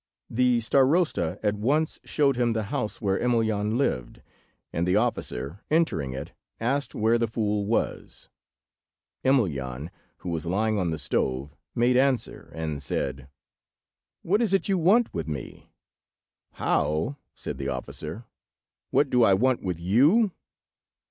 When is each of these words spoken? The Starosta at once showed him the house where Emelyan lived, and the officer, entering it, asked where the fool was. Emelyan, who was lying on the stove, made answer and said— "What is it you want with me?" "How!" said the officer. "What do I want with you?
The 0.31 0.61
Starosta 0.61 1.39
at 1.43 1.57
once 1.57 1.99
showed 2.03 2.35
him 2.35 2.53
the 2.53 2.63
house 2.73 2.99
where 3.01 3.19
Emelyan 3.19 3.77
lived, 3.77 4.23
and 4.73 4.87
the 4.87 4.95
officer, 4.95 5.59
entering 5.69 6.11
it, 6.13 6.31
asked 6.59 6.95
where 6.95 7.19
the 7.19 7.27
fool 7.27 7.67
was. 7.67 8.27
Emelyan, 9.23 9.91
who 10.17 10.29
was 10.29 10.47
lying 10.47 10.79
on 10.79 10.89
the 10.89 10.97
stove, 10.97 11.55
made 11.75 11.97
answer 11.97 12.51
and 12.55 12.81
said— 12.81 13.27
"What 14.23 14.41
is 14.41 14.55
it 14.55 14.67
you 14.67 14.79
want 14.79 15.13
with 15.13 15.27
me?" 15.27 15.71
"How!" 16.53 17.17
said 17.35 17.59
the 17.59 17.69
officer. 17.69 18.25
"What 18.89 19.11
do 19.11 19.21
I 19.21 19.35
want 19.35 19.61
with 19.61 19.79
you? 19.79 20.31